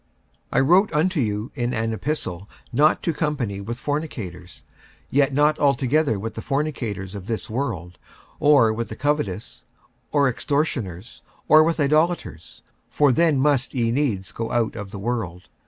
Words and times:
46:005:009 0.51 0.57
I 0.57 0.59
wrote 0.61 0.93
unto 0.95 1.19
you 1.19 1.51
in 1.53 1.73
an 1.75 1.93
epistle 1.93 2.49
not 2.73 3.03
to 3.03 3.13
company 3.13 3.61
with 3.61 3.77
fornicators: 3.77 4.63
46:005:010 5.01 5.05
Yet 5.11 5.31
not 5.35 5.59
altogether 5.59 6.17
with 6.17 6.33
the 6.33 6.41
fornicators 6.41 7.13
of 7.13 7.27
this 7.27 7.51
world, 7.51 7.99
or 8.39 8.73
with 8.73 8.89
the 8.89 8.95
covetous, 8.95 9.63
or 10.11 10.27
extortioners, 10.27 11.21
or 11.47 11.63
with 11.63 11.79
idolaters; 11.79 12.63
for 12.89 13.11
then 13.11 13.37
must 13.37 13.75
ye 13.75 13.91
needs 13.91 14.31
go 14.31 14.51
out 14.51 14.75
of 14.75 14.89
the 14.89 14.97
world. 14.97 15.49